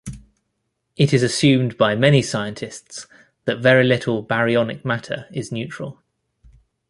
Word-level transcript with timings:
It 0.97 1.13
is 1.13 1.21
assumed 1.21 1.77
by 1.77 1.93
many 1.93 2.23
scientists 2.23 3.05
that 3.45 3.59
very 3.59 3.83
little 3.83 4.25
baryonic 4.25 4.83
matter 4.83 5.27
is 5.31 5.51
neutral. 5.51 6.01